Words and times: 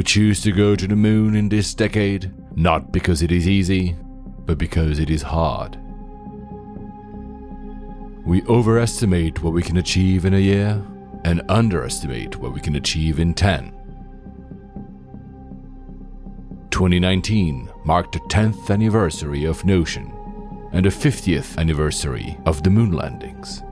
We 0.00 0.04
choose 0.04 0.40
to 0.44 0.52
go 0.52 0.74
to 0.76 0.86
the 0.86 0.96
moon 0.96 1.36
in 1.36 1.50
this 1.50 1.74
decade, 1.74 2.32
not 2.56 2.90
because 2.90 3.20
it 3.20 3.30
is 3.30 3.46
easy, 3.46 3.94
but 4.46 4.56
because 4.56 4.98
it 4.98 5.10
is 5.10 5.20
hard. 5.20 5.78
We 8.24 8.42
overestimate 8.44 9.42
what 9.42 9.52
we 9.52 9.62
can 9.62 9.76
achieve 9.76 10.24
in 10.24 10.32
a 10.32 10.38
year 10.38 10.82
and 11.24 11.42
underestimate 11.50 12.36
what 12.36 12.54
we 12.54 12.62
can 12.62 12.76
achieve 12.76 13.20
in 13.20 13.34
10. 13.34 13.74
2019 16.70 17.70
marked 17.84 18.12
the 18.12 18.20
10th 18.20 18.70
anniversary 18.70 19.44
of 19.44 19.66
Notion 19.66 20.10
and 20.72 20.86
the 20.86 20.88
50th 20.88 21.58
anniversary 21.58 22.38
of 22.46 22.62
the 22.62 22.70
moon 22.70 22.92
landings. 22.92 23.62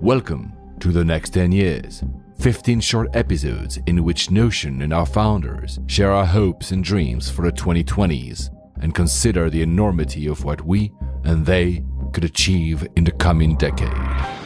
Welcome 0.00 0.52
to 0.78 0.92
the 0.92 1.04
next 1.04 1.30
10 1.30 1.50
years. 1.50 2.04
15 2.38 2.80
short 2.80 3.08
episodes 3.14 3.78
in 3.86 4.04
which 4.04 4.30
Notion 4.30 4.82
and 4.82 4.92
our 4.92 5.06
founders 5.06 5.78
share 5.86 6.12
our 6.12 6.26
hopes 6.26 6.70
and 6.70 6.84
dreams 6.84 7.30
for 7.30 7.42
the 7.42 7.52
2020s 7.52 8.50
and 8.82 8.94
consider 8.94 9.48
the 9.48 9.62
enormity 9.62 10.26
of 10.26 10.44
what 10.44 10.64
we 10.64 10.92
and 11.24 11.46
they 11.46 11.82
could 12.12 12.24
achieve 12.24 12.86
in 12.96 13.04
the 13.04 13.10
coming 13.10 13.56
decade. 13.56 14.45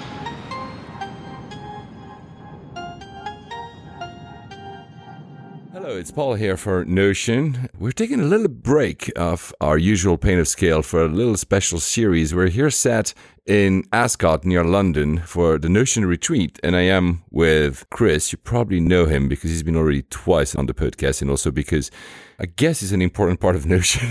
It's 6.00 6.10
Paul 6.10 6.32
here 6.32 6.56
for 6.56 6.82
Notion. 6.86 7.68
We're 7.78 7.92
taking 7.92 8.20
a 8.20 8.24
little 8.24 8.48
break 8.48 9.12
of 9.16 9.54
our 9.60 9.76
usual 9.76 10.16
Pain 10.16 10.38
of 10.38 10.48
Scale 10.48 10.80
for 10.80 11.02
a 11.02 11.08
little 11.08 11.36
special 11.36 11.78
series. 11.78 12.34
We're 12.34 12.48
here 12.48 12.70
sat 12.70 13.12
in 13.44 13.84
Ascot 13.92 14.46
near 14.46 14.64
London 14.64 15.18
for 15.18 15.58
the 15.58 15.68
Notion 15.68 16.06
retreat, 16.06 16.58
and 16.62 16.74
I 16.74 16.82
am 16.82 17.22
with 17.30 17.84
Chris. 17.90 18.32
You 18.32 18.38
probably 18.38 18.80
know 18.80 19.04
him 19.04 19.28
because 19.28 19.50
he's 19.50 19.62
been 19.62 19.76
already 19.76 20.00
twice 20.08 20.54
on 20.54 20.64
the 20.64 20.72
podcast, 20.72 21.20
and 21.20 21.30
also 21.30 21.50
because 21.50 21.90
I 22.42 22.46
guess 22.46 22.80
he's 22.80 22.92
an 22.92 23.02
important 23.02 23.38
part 23.38 23.54
of 23.54 23.66
Notion. 23.66 24.08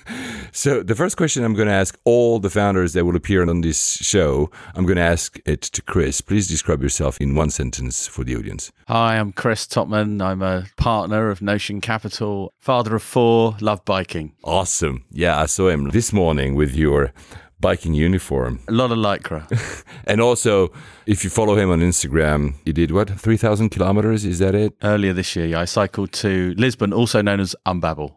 so, 0.52 0.82
the 0.82 0.94
first 0.94 1.18
question 1.18 1.44
I'm 1.44 1.52
going 1.52 1.68
to 1.68 1.74
ask 1.74 1.98
all 2.04 2.38
the 2.38 2.48
founders 2.48 2.94
that 2.94 3.04
will 3.04 3.14
appear 3.14 3.46
on 3.46 3.60
this 3.60 3.98
show, 3.98 4.50
I'm 4.74 4.86
going 4.86 4.96
to 4.96 5.02
ask 5.02 5.38
it 5.44 5.60
to 5.60 5.82
Chris. 5.82 6.22
Please 6.22 6.48
describe 6.48 6.82
yourself 6.82 7.18
in 7.20 7.34
one 7.34 7.50
sentence 7.50 8.06
for 8.06 8.24
the 8.24 8.34
audience. 8.34 8.72
Hi, 8.88 9.18
I'm 9.18 9.30
Chris 9.30 9.66
Tottman. 9.66 10.24
I'm 10.24 10.40
a 10.40 10.64
partner 10.78 11.28
of 11.28 11.42
Notion 11.42 11.82
Capital, 11.82 12.50
father 12.58 12.96
of 12.96 13.02
four, 13.02 13.56
love 13.60 13.84
biking. 13.84 14.32
Awesome. 14.42 15.04
Yeah, 15.10 15.38
I 15.38 15.44
saw 15.44 15.68
him 15.68 15.90
this 15.90 16.14
morning 16.14 16.54
with 16.54 16.74
your 16.74 17.12
biking 17.60 17.94
uniform. 17.94 18.60
A 18.68 18.72
lot 18.72 18.92
of 18.92 18.98
lycra. 18.98 19.46
and 20.06 20.20
also, 20.20 20.72
if 21.06 21.24
you 21.24 21.30
follow 21.30 21.56
him 21.56 21.70
on 21.70 21.80
Instagram, 21.80 22.54
he 22.64 22.72
did 22.72 22.90
what, 22.90 23.10
3,000 23.10 23.70
kilometers? 23.70 24.24
Is 24.24 24.38
that 24.40 24.54
it? 24.54 24.74
Earlier 24.82 25.12
this 25.12 25.34
year, 25.36 25.46
yeah, 25.46 25.60
I 25.60 25.64
cycled 25.64 26.12
to 26.14 26.54
Lisbon, 26.56 26.92
also 26.92 27.22
known 27.22 27.40
as 27.40 27.56
Umbabble. 27.66 28.14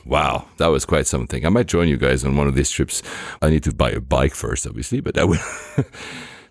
wow, 0.06 0.46
that 0.58 0.68
was 0.68 0.84
quite 0.84 1.06
something. 1.06 1.46
I 1.46 1.48
might 1.48 1.66
join 1.66 1.88
you 1.88 1.96
guys 1.96 2.24
on 2.24 2.36
one 2.36 2.46
of 2.46 2.54
these 2.54 2.70
trips. 2.70 3.02
I 3.40 3.50
need 3.50 3.62
to 3.64 3.74
buy 3.74 3.90
a 3.90 4.00
bike 4.00 4.34
first, 4.34 4.66
obviously, 4.66 5.00
but 5.00 5.14
that 5.14 5.28
will. 5.28 5.38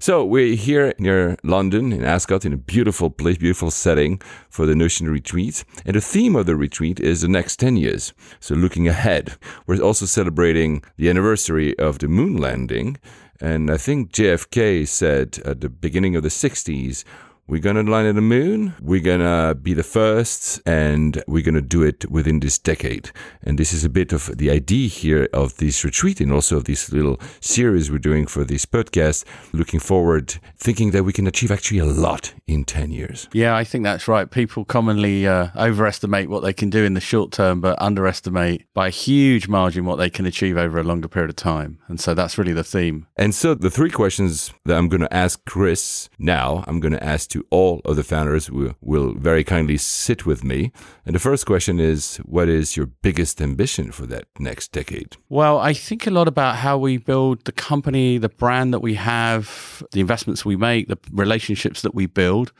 So 0.02 0.26
we're 0.26 0.56
here 0.56 0.96
near 0.98 1.38
London 1.44 1.94
in 1.94 2.04
Ascot 2.04 2.44
in 2.44 2.54
a 2.54 2.58
beautiful 2.58 3.12
place, 3.12 3.38
beautiful 3.38 3.70
setting 3.70 4.20
for 4.50 4.66
the 4.66 4.74
Notion 4.74 5.08
retreat. 5.08 5.64
And 5.86 5.96
the 5.96 6.02
theme 6.02 6.36
of 6.36 6.48
the 6.48 6.56
retreat 6.56 7.00
is 7.00 7.22
the 7.22 7.28
next 7.28 7.58
10 7.58 7.78
years. 7.78 8.12
So 8.40 8.56
looking 8.56 8.88
ahead, 8.88 9.36
we're 9.68 9.80
also 9.80 10.08
celebrating 10.08 10.82
the 10.98 11.08
anniversary 11.08 11.78
of 11.78 12.00
the 12.00 12.08
moon 12.08 12.38
landing. 12.38 12.98
And 13.40 13.70
I 13.70 13.78
think 13.78 14.12
JFK 14.12 14.88
said 14.88 15.38
at 15.46 15.62
the 15.62 15.70
beginning 15.70 16.16
of 16.16 16.24
the 16.24 16.30
60s, 16.30 17.04
we're 17.52 17.60
going 17.60 17.76
to 17.76 17.92
land 17.92 18.08
on 18.08 18.16
the 18.16 18.22
moon. 18.22 18.74
We're 18.80 19.02
going 19.02 19.20
to 19.20 19.56
be 19.56 19.74
the 19.74 19.84
first 19.84 20.62
and 20.66 21.22
we're 21.28 21.44
going 21.44 21.56
to 21.56 21.62
do 21.62 21.84
it 21.84 22.10
within 22.10 22.40
this 22.40 22.58
decade. 22.58 23.12
And 23.44 23.60
this 23.60 23.74
is 23.74 23.84
a 23.84 23.90
bit 23.90 24.14
of 24.14 24.38
the 24.38 24.50
idea 24.50 24.88
here 24.88 25.28
of 25.34 25.58
this 25.58 25.84
retreat 25.84 26.22
and 26.22 26.32
also 26.32 26.56
of 26.56 26.64
this 26.64 26.94
little 26.94 27.20
series 27.42 27.92
we're 27.92 27.98
doing 27.98 28.26
for 28.26 28.46
this 28.46 28.66
podcast. 28.66 29.26
Looking 29.52 29.82
forward, 29.82 30.40
thinking 30.56 30.92
that 30.92 31.04
we 31.04 31.12
can 31.12 31.28
achieve 31.28 31.52
actually 31.52 31.80
a 31.80 31.86
lot 31.86 32.34
in 32.48 32.64
10 32.64 32.90
years. 32.92 33.28
Yeah, 33.34 33.54
I 33.54 33.66
think 33.66 33.84
that's 33.84 34.08
right. 34.08 34.32
People 34.32 34.64
commonly 34.64 35.28
uh, 35.28 35.50
overestimate 35.58 36.30
what 36.30 36.44
they 36.44 36.54
can 36.54 36.70
do 36.70 36.86
in 36.86 36.94
the 36.94 37.02
short 37.02 37.34
term, 37.34 37.60
but 37.60 37.82
underestimate 37.82 38.66
by 38.74 38.88
a 38.88 38.92
huge 38.92 39.50
margin 39.50 39.84
what 39.84 39.98
they 39.98 40.10
can 40.10 40.26
achieve 40.26 40.56
over 40.56 40.80
a 40.80 40.84
longer 40.84 41.10
period 41.10 41.30
of 41.30 41.36
time. 41.36 41.80
And 41.90 42.00
so 42.00 42.14
that's 42.14 42.38
really 42.38 42.54
the 42.54 42.64
theme. 42.64 43.08
And 43.18 43.36
so 43.36 43.56
the 43.56 43.70
three 43.70 43.92
questions 43.92 44.54
that 44.64 44.78
I'm 44.78 44.88
going 44.88 45.02
to 45.02 45.14
ask 45.14 45.44
Chris 45.44 46.08
now, 46.18 46.64
I'm 46.66 46.80
going 46.80 46.94
to 46.94 47.04
ask 47.04 47.30
to 47.32 47.41
all 47.50 47.82
of 47.86 47.96
the 47.96 48.04
founders 48.04 48.50
will 48.50 49.14
very 49.14 49.44
kindly 49.44 49.78
sit 49.78 50.26
with 50.26 50.44
me. 50.44 50.72
And 51.06 51.16
the 51.16 51.20
first 51.20 51.46
question 51.46 51.80
is 51.80 52.18
What 52.18 52.50
is 52.50 52.78
your 52.78 52.86
biggest 52.86 53.42
ambition 53.42 53.92
for 53.92 54.06
that 54.08 54.26
next 54.40 54.72
decade? 54.72 55.18
Well, 55.30 55.60
I 55.60 55.74
think 55.74 56.08
a 56.08 56.12
lot 56.12 56.28
about 56.28 56.58
how 56.58 56.78
we 56.78 56.98
build 56.98 57.46
the 57.46 57.52
company, 57.52 58.18
the 58.18 58.30
brand 58.30 58.74
that 58.74 58.82
we 58.82 58.96
have, 58.96 59.84
the 59.92 60.00
investments 60.00 60.46
we 60.46 60.56
make, 60.56 60.88
the 60.88 60.98
relationships 61.12 61.82
that 61.82 61.96
we 61.96 62.06
build. 62.06 62.52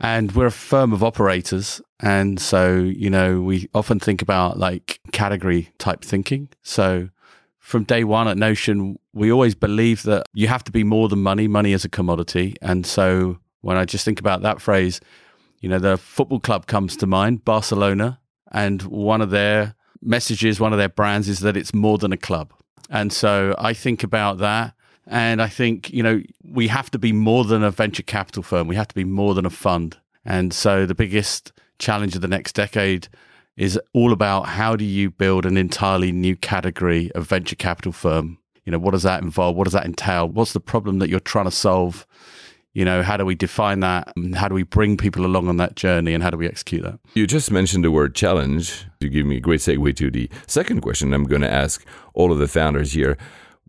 And 0.00 0.32
we're 0.32 0.46
a 0.46 0.52
firm 0.52 0.92
of 0.92 1.02
operators. 1.02 1.80
And 2.00 2.40
so, 2.40 2.76
you 2.76 3.10
know, 3.10 3.40
we 3.40 3.68
often 3.74 3.98
think 3.98 4.22
about 4.22 4.58
like 4.58 5.00
category 5.10 5.70
type 5.78 6.04
thinking. 6.04 6.48
So, 6.62 7.08
from 7.58 7.84
day 7.84 8.02
one 8.02 8.28
at 8.28 8.38
Notion, 8.38 8.98
we 9.12 9.30
always 9.30 9.54
believe 9.54 10.02
that 10.04 10.26
you 10.32 10.48
have 10.48 10.64
to 10.64 10.72
be 10.72 10.84
more 10.84 11.08
than 11.08 11.22
money. 11.22 11.46
Money 11.46 11.74
is 11.74 11.84
a 11.84 11.88
commodity. 11.88 12.56
And 12.62 12.86
so 12.86 13.38
when 13.60 13.76
I 13.76 13.84
just 13.84 14.04
think 14.04 14.20
about 14.20 14.42
that 14.42 14.60
phrase, 14.60 15.00
you 15.60 15.68
know, 15.68 15.78
the 15.78 15.96
football 15.96 16.40
club 16.40 16.66
comes 16.66 16.96
to 16.98 17.06
mind, 17.06 17.44
Barcelona, 17.44 18.20
and 18.52 18.82
one 18.82 19.20
of 19.20 19.30
their 19.30 19.74
messages, 20.00 20.60
one 20.60 20.72
of 20.72 20.78
their 20.78 20.88
brands 20.88 21.28
is 21.28 21.40
that 21.40 21.56
it's 21.56 21.74
more 21.74 21.98
than 21.98 22.12
a 22.12 22.16
club. 22.16 22.52
And 22.90 23.12
so 23.12 23.54
I 23.58 23.74
think 23.74 24.02
about 24.02 24.38
that. 24.38 24.74
And 25.06 25.40
I 25.40 25.48
think, 25.48 25.90
you 25.90 26.02
know, 26.02 26.22
we 26.44 26.68
have 26.68 26.90
to 26.90 26.98
be 26.98 27.12
more 27.12 27.44
than 27.44 27.62
a 27.62 27.70
venture 27.70 28.02
capital 28.02 28.42
firm. 28.42 28.68
We 28.68 28.76
have 28.76 28.88
to 28.88 28.94
be 28.94 29.04
more 29.04 29.34
than 29.34 29.46
a 29.46 29.50
fund. 29.50 29.96
And 30.24 30.52
so 30.52 30.84
the 30.84 30.94
biggest 30.94 31.52
challenge 31.78 32.14
of 32.14 32.20
the 32.20 32.28
next 32.28 32.54
decade 32.54 33.08
is 33.56 33.80
all 33.92 34.12
about 34.12 34.42
how 34.46 34.76
do 34.76 34.84
you 34.84 35.10
build 35.10 35.46
an 35.46 35.56
entirely 35.56 36.12
new 36.12 36.36
category 36.36 37.10
of 37.12 37.26
venture 37.26 37.56
capital 37.56 37.92
firm? 37.92 38.38
You 38.64 38.72
know, 38.72 38.78
what 38.78 38.90
does 38.90 39.02
that 39.02 39.22
involve? 39.22 39.56
What 39.56 39.64
does 39.64 39.72
that 39.72 39.86
entail? 39.86 40.28
What's 40.28 40.52
the 40.52 40.60
problem 40.60 40.98
that 40.98 41.08
you're 41.08 41.20
trying 41.20 41.46
to 41.46 41.50
solve? 41.50 42.06
You 42.78 42.84
know 42.84 43.02
how 43.02 43.16
do 43.16 43.24
we 43.24 43.34
define 43.34 43.80
that 43.80 44.12
how 44.34 44.48
do 44.48 44.54
we 44.54 44.62
bring 44.62 44.96
people 44.96 45.26
along 45.26 45.48
on 45.48 45.56
that 45.56 45.74
journey 45.74 46.14
and 46.14 46.22
how 46.22 46.30
do 46.30 46.36
we 46.36 46.46
execute 46.46 46.82
that 46.82 46.98
you 47.14 47.26
just 47.26 47.50
mentioned 47.50 47.84
the 47.84 47.90
word 47.90 48.14
challenge 48.14 48.86
you 49.00 49.08
give 49.08 49.26
me 49.26 49.36
a 49.36 49.40
great 49.40 49.60
segue 49.60 49.96
to 49.96 50.10
the 50.10 50.30
second 50.46 50.80
question 50.80 51.12
i'm 51.12 51.24
going 51.24 51.42
to 51.42 51.52
ask 51.52 51.84
all 52.14 52.30
of 52.32 52.38
the 52.38 52.48
founders 52.48 52.92
here 52.92 53.16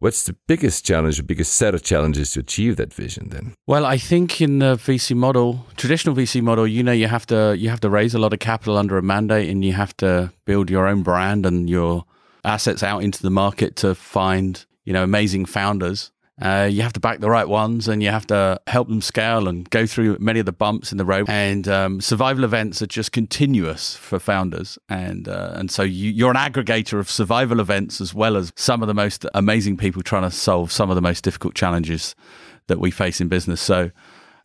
What's 0.02 0.24
the 0.24 0.36
biggest 0.48 0.86
challenge, 0.86 1.18
the 1.18 1.24
biggest 1.24 1.56
set 1.56 1.76
of 1.76 1.84
challenges 1.84 2.32
to 2.32 2.40
achieve 2.40 2.78
that 2.78 2.94
vision 2.94 3.30
then? 3.32 3.54
Well, 3.68 3.86
I 3.86 3.98
think 3.98 4.40
in 4.40 4.60
the 4.60 4.78
VC 4.78 5.14
model, 5.14 5.66
traditional 5.76 6.16
VC 6.16 6.42
model, 6.42 6.66
you 6.66 6.84
know 6.84 6.94
you 6.94 7.08
have 7.08 7.26
to 7.28 7.58
you 7.58 7.70
have 7.70 7.82
to 7.82 7.90
raise 7.90 8.16
a 8.16 8.20
lot 8.20 8.32
of 8.32 8.40
capital 8.40 8.78
under 8.78 8.98
a 8.98 9.02
mandate 9.02 9.50
and 9.50 9.64
you 9.66 9.74
have 9.74 9.96
to 9.98 10.32
build 10.46 10.70
your 10.70 10.88
own 10.88 11.04
brand 11.04 11.46
and 11.46 11.70
your 11.70 12.06
assets 12.46 12.82
out 12.82 13.04
into 13.04 13.22
the 13.22 13.30
market 13.30 13.76
to 13.78 13.94
find, 13.94 14.66
you 14.86 14.94
know, 14.94 15.04
amazing 15.04 15.46
founders. 15.46 16.12
Uh, 16.42 16.70
you 16.72 16.82
have 16.82 16.94
to 16.94 17.00
back 17.00 17.20
the 17.20 17.30
right 17.30 17.48
ones 17.48 17.88
and 17.88 18.02
you 18.02 18.10
have 18.10 18.26
to 18.28 18.60
help 18.68 18.88
them 18.88 19.02
scale 19.02 19.48
and 19.48 19.70
go 19.70 19.86
through 19.86 20.18
many 20.20 20.40
of 20.40 20.46
the 20.46 20.54
bumps 20.54 20.92
in 20.92 20.98
the 20.98 21.06
road. 21.06 21.30
And 21.30 21.68
um, 21.68 22.00
survival 22.00 22.46
events 22.46 22.82
are 22.82 22.88
just 22.88 23.12
continuous 23.12 23.96
for 23.96 24.20
founders. 24.20 24.78
And, 24.88 25.28
uh, 25.28 25.52
and 25.56 25.70
so 25.70 25.84
you, 25.84 26.26
are 26.28 26.32
an 26.32 26.38
aggregator 26.38 26.98
of 26.98 27.10
survival 27.10 27.60
events 27.60 28.00
as 28.00 28.14
well 28.14 28.38
as 28.38 28.54
some 28.56 28.82
of 28.82 28.88
the 28.88 28.94
most 28.94 29.26
amazing 29.34 29.76
people 29.78 30.02
trying 30.02 30.24
to 30.24 30.32
solve 30.32 30.72
some 30.72 30.90
of 30.90 30.96
the 30.96 31.02
most 31.02 31.24
difficult 31.24 31.56
challenges 31.56 32.16
that 32.68 32.80
we 32.80 32.90
face 32.90 33.20
in 33.20 33.28
business. 33.28 33.60
So 33.60 33.92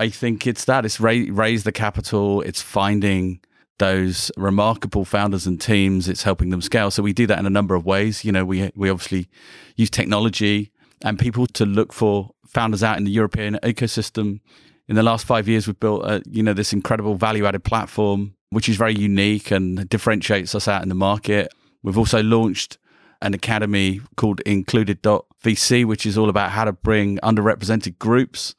I 0.00 0.08
think 0.08 0.47
it's 0.49 0.64
that 0.64 0.85
it's 0.85 0.99
ra- 0.99 1.25
raise 1.29 1.62
the 1.62 1.73
capital, 1.73 2.40
it's 2.40 2.61
finding 2.61 3.40
those 3.79 4.31
remarkable 4.37 5.05
founders 5.05 5.47
and 5.47 5.61
teams, 5.61 6.08
it's 6.08 6.23
helping 6.23 6.50
them 6.50 6.61
scale. 6.61 6.90
So 6.90 7.02
we 7.02 7.12
do 7.12 7.26
that 7.26 7.38
in 7.38 7.47
a 7.47 7.50
number 7.50 7.75
of 7.75 7.85
ways. 7.85 8.25
You 8.25 8.32
know, 8.32 8.44
we, 8.44 8.70
we 8.75 8.88
obviously 8.88 9.29
use 9.76 9.90
technology 9.90 10.73
and 11.02 11.19
people 11.19 11.46
to 11.49 11.67
look 11.67 11.93
for 11.93 12.31
founders 12.46 12.82
out 12.82 12.99
in 12.99 13.05
the 13.05 13.11
European 13.11 13.55
ecosystem. 13.62 14.41
In 14.88 14.96
the 14.96 15.02
last 15.02 15.26
five 15.26 15.49
years, 15.49 15.67
we've 15.67 15.81
built, 15.81 16.05
a, 16.05 16.23
you 16.31 16.43
know, 16.43 16.52
this 16.52 16.73
incredible 16.73 17.14
value-added 17.14 17.64
platform, 17.64 18.35
which 18.50 18.69
is 18.69 18.76
very 18.76 18.94
unique 18.94 19.50
and 19.50 19.88
differentiates 19.88 20.55
us 20.55 20.69
out 20.69 20.82
in 20.82 20.88
the 20.88 20.94
market. 20.94 21.52
We've 21.82 21.99
also 21.99 22.23
launched 22.23 22.79
an 23.23 23.35
academy 23.35 24.00
called 24.17 24.41
Included.vc, 24.41 25.85
which 25.87 26.06
is 26.06 26.19
all 26.19 26.29
about 26.29 26.50
how 26.50 26.64
to 26.64 26.73
bring 26.73 27.19
underrepresented 27.19 27.99
groups 27.99 28.55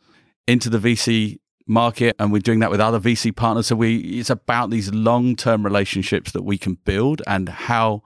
into 0.48 0.70
the 0.70 0.80
VC 0.80 1.40
market, 1.68 2.16
and 2.20 2.32
we're 2.32 2.40
doing 2.40 2.60
that 2.60 2.70
with 2.70 2.80
other 2.80 3.00
VC 3.00 3.36
partners. 3.36 3.68
So 3.68 3.76
we, 3.76 3.98
it's 3.98 4.30
about 4.30 4.70
these 4.70 4.94
long-term 4.94 5.64
relationships 5.64 6.32
that 6.32 6.44
we 6.44 6.58
can 6.58 6.76
build 6.86 7.22
and 7.28 7.50
how 7.50 8.04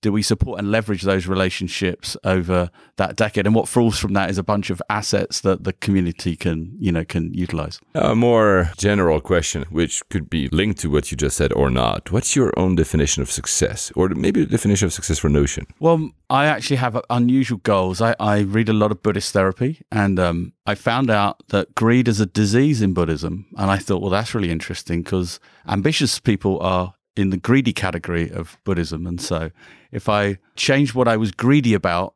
do 0.00 0.12
we 0.12 0.22
support 0.22 0.58
and 0.58 0.70
leverage 0.70 1.02
those 1.02 1.26
relationships 1.26 2.16
over 2.24 2.70
that 2.96 3.16
decade? 3.16 3.46
And 3.46 3.54
what 3.54 3.68
falls 3.68 3.98
from 3.98 4.12
that 4.14 4.30
is 4.30 4.38
a 4.38 4.42
bunch 4.42 4.70
of 4.70 4.80
assets 4.88 5.40
that 5.42 5.64
the 5.64 5.72
community 5.72 6.36
can, 6.36 6.76
you 6.78 6.92
know, 6.92 7.04
can 7.04 7.34
utilize. 7.34 7.78
A 7.94 8.14
more 8.14 8.70
general 8.76 9.20
question, 9.20 9.64
which 9.70 10.02
could 10.08 10.30
be 10.30 10.48
linked 10.48 10.80
to 10.80 10.90
what 10.90 11.10
you 11.10 11.16
just 11.16 11.36
said 11.36 11.52
or 11.52 11.70
not. 11.70 12.10
What's 12.10 12.34
your 12.34 12.52
own 12.58 12.76
definition 12.76 13.22
of 13.22 13.30
success, 13.30 13.92
or 13.94 14.08
maybe 14.10 14.44
the 14.44 14.50
definition 14.50 14.86
of 14.86 14.92
success 14.92 15.18
for 15.18 15.28
Notion? 15.28 15.66
Well, 15.78 16.10
I 16.28 16.46
actually 16.46 16.76
have 16.76 17.00
unusual 17.10 17.58
goals. 17.58 18.00
I, 18.00 18.14
I 18.18 18.40
read 18.40 18.68
a 18.68 18.72
lot 18.72 18.92
of 18.92 19.02
Buddhist 19.02 19.32
therapy, 19.32 19.82
and 19.90 20.18
um, 20.18 20.52
I 20.66 20.74
found 20.74 21.10
out 21.10 21.42
that 21.48 21.74
greed 21.74 22.08
is 22.08 22.20
a 22.20 22.26
disease 22.26 22.80
in 22.82 22.94
Buddhism. 22.94 23.46
And 23.56 23.70
I 23.70 23.78
thought, 23.78 24.00
well, 24.00 24.10
that's 24.10 24.34
really 24.34 24.50
interesting 24.50 25.02
because 25.02 25.40
ambitious 25.66 26.20
people 26.20 26.60
are 26.60 26.94
in 27.20 27.30
the 27.30 27.36
greedy 27.36 27.72
category 27.72 28.30
of 28.30 28.58
Buddhism. 28.64 29.06
And 29.06 29.20
so 29.20 29.50
if 29.92 30.08
I 30.08 30.38
changed 30.56 30.94
what 30.94 31.08
I 31.08 31.16
was 31.16 31.32
greedy 31.32 31.74
about, 31.74 32.14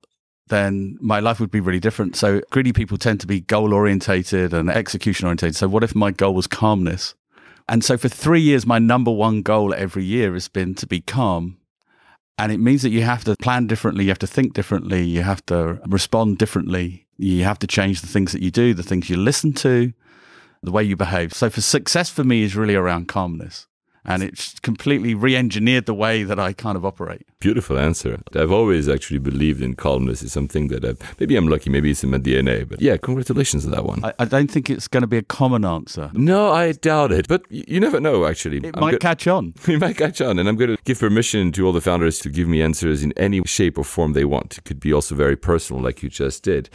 then 0.48 0.98
my 1.00 1.20
life 1.20 1.40
would 1.40 1.50
be 1.50 1.60
really 1.60 1.80
different. 1.80 2.16
So 2.16 2.40
greedy 2.50 2.72
people 2.72 2.98
tend 2.98 3.20
to 3.20 3.26
be 3.26 3.40
goal 3.40 3.72
orientated 3.72 4.52
and 4.52 4.70
execution 4.70 5.26
orientated. 5.26 5.56
So 5.56 5.68
what 5.68 5.84
if 5.84 5.94
my 5.94 6.10
goal 6.10 6.34
was 6.34 6.46
calmness? 6.46 7.14
And 7.68 7.82
so 7.82 7.96
for 7.96 8.08
three 8.08 8.40
years, 8.40 8.66
my 8.66 8.78
number 8.78 9.10
one 9.10 9.40
goal 9.42 9.72
every 9.72 10.04
year 10.04 10.34
has 10.34 10.48
been 10.48 10.74
to 10.76 10.86
be 10.86 11.00
calm. 11.00 11.58
And 12.36 12.52
it 12.52 12.58
means 12.58 12.82
that 12.82 12.90
you 12.90 13.02
have 13.02 13.24
to 13.24 13.36
plan 13.36 13.68
differently, 13.68 14.04
you 14.04 14.10
have 14.10 14.18
to 14.18 14.26
think 14.26 14.54
differently, 14.54 15.02
you 15.04 15.22
have 15.22 15.46
to 15.46 15.80
respond 15.86 16.38
differently, 16.38 17.06
you 17.16 17.44
have 17.44 17.60
to 17.60 17.66
change 17.66 18.00
the 18.00 18.08
things 18.08 18.32
that 18.32 18.42
you 18.42 18.50
do, 18.50 18.74
the 18.74 18.82
things 18.82 19.08
you 19.08 19.16
listen 19.16 19.52
to, 19.54 19.92
the 20.62 20.72
way 20.72 20.82
you 20.82 20.96
behave. 20.96 21.32
So 21.32 21.48
for 21.48 21.60
success 21.60 22.10
for 22.10 22.24
me 22.24 22.42
is 22.42 22.56
really 22.56 22.74
around 22.74 23.06
calmness 23.06 23.68
and 24.04 24.22
it's 24.22 24.58
completely 24.60 25.14
re-engineered 25.14 25.86
the 25.86 25.94
way 25.94 26.22
that 26.24 26.38
I 26.38 26.52
kind 26.52 26.76
of 26.76 26.84
operate. 26.84 27.26
Beautiful 27.40 27.78
answer. 27.78 28.20
I've 28.34 28.52
always 28.52 28.88
actually 28.88 29.18
believed 29.18 29.62
in 29.62 29.74
calmness. 29.74 30.22
It's 30.22 30.32
something 30.32 30.68
that 30.68 30.84
I've, 30.84 31.20
maybe 31.20 31.36
I'm 31.36 31.48
lucky, 31.48 31.70
maybe 31.70 31.90
it's 31.90 32.04
in 32.04 32.10
my 32.10 32.18
DNA, 32.18 32.68
but 32.68 32.80
yeah, 32.80 32.96
congratulations 32.96 33.64
on 33.64 33.70
that 33.72 33.84
one. 33.84 34.04
I, 34.04 34.12
I 34.18 34.24
don't 34.24 34.50
think 34.50 34.68
it's 34.70 34.88
going 34.88 35.02
to 35.02 35.06
be 35.06 35.16
a 35.18 35.22
common 35.22 35.64
answer. 35.64 36.10
No, 36.14 36.52
I 36.52 36.72
doubt 36.72 37.12
it, 37.12 37.28
but 37.28 37.42
you 37.50 37.80
never 37.80 38.00
know. 38.00 38.26
Actually, 38.26 38.58
it 38.58 38.74
I'm 38.74 38.80
might 38.80 38.92
go- 38.92 38.98
catch 38.98 39.26
on. 39.26 39.54
it 39.66 39.80
might 39.80 39.96
catch 39.96 40.20
on, 40.20 40.38
and 40.38 40.48
I'm 40.48 40.56
going 40.56 40.76
to 40.76 40.82
give 40.84 41.00
permission 41.00 41.52
to 41.52 41.66
all 41.66 41.72
the 41.72 41.80
founders 41.80 42.18
to 42.20 42.28
give 42.28 42.48
me 42.48 42.60
answers 42.62 43.02
in 43.02 43.12
any 43.16 43.42
shape 43.44 43.78
or 43.78 43.84
form 43.84 44.12
they 44.12 44.24
want. 44.24 44.58
It 44.58 44.64
could 44.64 44.80
be 44.80 44.92
also 44.92 45.14
very 45.14 45.36
personal, 45.36 45.82
like 45.82 46.02
you 46.02 46.08
just 46.08 46.42
did. 46.42 46.68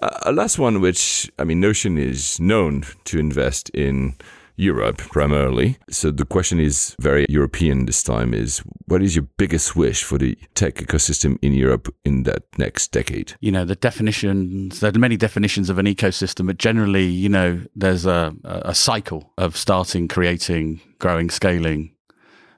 Uh, 0.00 0.10
a 0.22 0.32
last 0.32 0.58
one, 0.58 0.80
which 0.80 1.30
I 1.38 1.44
mean, 1.44 1.60
Notion 1.60 1.98
is 1.98 2.40
known 2.40 2.84
to 3.04 3.18
invest 3.18 3.68
in 3.70 4.14
Europe 4.62 4.98
primarily. 4.98 5.78
So 5.90 6.10
the 6.10 6.24
question 6.24 6.60
is 6.60 6.96
very 7.00 7.26
European 7.28 7.86
this 7.86 8.02
time 8.02 8.32
is 8.32 8.62
what 8.86 9.02
is 9.02 9.16
your 9.16 9.26
biggest 9.36 9.74
wish 9.76 10.04
for 10.04 10.18
the 10.18 10.36
tech 10.54 10.74
ecosystem 10.76 11.38
in 11.42 11.52
Europe 11.52 11.92
in 12.04 12.22
that 12.24 12.44
next 12.58 12.92
decade? 12.92 13.34
You 13.40 13.52
know, 13.52 13.64
the 13.64 13.76
definitions, 13.76 14.80
there 14.80 14.92
are 14.94 14.98
many 14.98 15.16
definitions 15.16 15.70
of 15.70 15.78
an 15.78 15.86
ecosystem, 15.86 16.46
but 16.46 16.58
generally, 16.58 17.06
you 17.06 17.28
know, 17.28 17.60
there's 17.74 18.06
a, 18.06 18.34
a 18.44 18.74
cycle 18.74 19.32
of 19.36 19.56
starting, 19.56 20.08
creating, 20.08 20.80
growing, 20.98 21.30
scaling, 21.30 21.92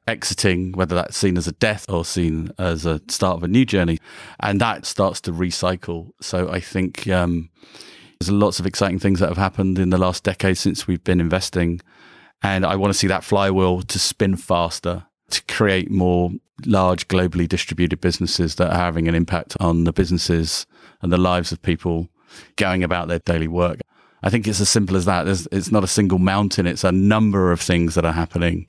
exiting, 0.07 0.73
whether 0.73 0.95
that's 0.95 1.17
seen 1.17 1.37
as 1.37 1.49
a 1.49 1.53
death 1.53 1.89
or 1.89 2.05
seen 2.05 2.51
as 2.59 2.85
a 2.85 3.01
start 3.09 3.37
of 3.37 3.43
a 3.43 3.49
new 3.49 3.65
journey. 3.65 3.99
And 4.41 4.61
that 4.61 4.87
starts 4.87 5.21
to 5.23 5.33
recycle. 5.33 6.11
So 6.21 6.51
I 6.51 6.61
think 6.61 7.09
um, 7.09 7.51
there's 8.25 8.35
lots 8.35 8.59
of 8.59 8.67
exciting 8.67 8.99
things 8.99 9.21
that 9.21 9.29
have 9.29 9.37
happened 9.37 9.79
in 9.79 9.91
the 9.91 9.99
last 9.99 10.25
decade 10.25 10.57
since 10.57 10.87
we've 10.87 11.05
been 11.05 11.21
investing. 11.21 11.81
And 12.43 12.65
I 12.65 12.77
want 12.77 12.93
to 12.93 12.99
see 12.99 13.07
that 13.09 13.25
flywheel 13.25 13.83
to 13.83 13.99
spin 13.99 14.37
faster, 14.37 15.05
to 15.31 15.43
create 15.45 15.91
more 15.91 16.31
large, 16.65 17.09
globally 17.09 17.47
distributed 17.47 18.01
businesses 18.01 18.55
that 18.55 18.73
are 18.73 18.79
having 18.79 19.09
an 19.09 19.15
impact 19.15 19.57
on 19.61 19.85
the 19.85 19.93
businesses 19.93 20.67
and 21.03 21.13
the 21.13 21.19
lives 21.19 21.53
of 21.53 21.61
people 21.61 22.09
going 22.57 22.83
about 22.83 23.09
their 23.09 23.19
daily 23.21 23.49
work. 23.49 23.81
I 24.23 24.31
think 24.31 24.49
it's 24.49 24.61
as 24.61 24.71
simple 24.71 24.97
as 24.97 25.05
that. 25.05 25.25
There's, 25.25 25.47
it's 25.53 25.71
not 25.71 25.85
a 25.85 25.89
single 25.89 26.19
mountain, 26.19 26.67
it's 26.67 26.85
a 26.85 26.93
number 26.93 27.53
of 27.53 27.61
things 27.61 27.95
that 27.95 28.07
are 28.07 28.13
happening 28.13 28.67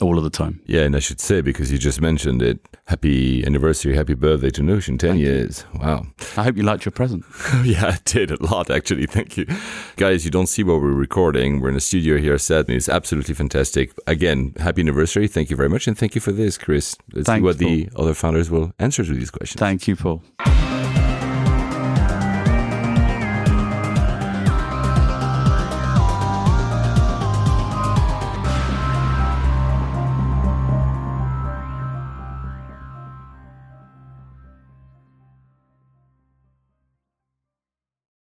all 0.00 0.18
of 0.18 0.24
the 0.24 0.30
time. 0.30 0.60
Yeah, 0.66 0.82
and 0.82 0.96
I 0.96 0.98
should 0.98 1.20
say 1.20 1.40
because 1.40 1.70
you 1.70 1.78
just 1.78 2.00
mentioned 2.00 2.42
it, 2.42 2.58
happy 2.86 3.44
anniversary, 3.44 3.94
happy 3.94 4.14
birthday 4.14 4.50
to 4.50 4.62
Notion, 4.62 4.98
ten 4.98 5.10
Thank 5.10 5.20
years. 5.20 5.64
You. 5.74 5.80
Wow. 5.80 6.06
I 6.36 6.44
hope 6.44 6.56
you 6.56 6.62
liked 6.62 6.84
your 6.84 6.92
present. 6.92 7.24
Oh, 7.52 7.62
yeah, 7.64 7.86
I 7.86 7.98
did 8.04 8.30
a 8.30 8.42
lot 8.42 8.70
actually. 8.70 9.06
Thank 9.06 9.36
you, 9.36 9.44
guys. 9.96 10.24
You 10.24 10.30
don't 10.30 10.46
see 10.46 10.62
what 10.62 10.80
we're 10.80 10.92
recording. 10.92 11.60
We're 11.60 11.68
in 11.70 11.76
a 11.76 11.80
studio 11.80 12.16
here, 12.16 12.38
and 12.48 12.70
it's 12.70 12.88
absolutely 12.88 13.34
fantastic. 13.34 13.92
Again, 14.06 14.54
happy 14.58 14.82
anniversary. 14.82 15.26
Thank 15.26 15.50
you 15.50 15.56
very 15.56 15.68
much, 15.68 15.88
and 15.88 15.98
thank 15.98 16.14
you 16.14 16.20
for 16.20 16.32
this, 16.32 16.56
Chris. 16.56 16.96
Let's 17.12 17.26
Thanks, 17.26 17.40
see 17.40 17.44
what 17.44 17.58
Paul. 17.58 17.68
the 17.68 17.88
other 17.96 18.14
founders 18.14 18.50
will 18.50 18.72
answer 18.78 19.04
to 19.04 19.12
these 19.12 19.30
questions. 19.30 19.58
Thank 19.58 19.88
you, 19.88 19.96
Paul. 19.96 20.22